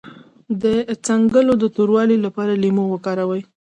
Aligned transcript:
د 0.61 0.63
څنګلو 1.05 1.53
د 1.59 1.65
توروالي 1.75 2.17
لپاره 2.25 2.53
لیمو 2.63 2.85
وکاروئ 2.89 3.41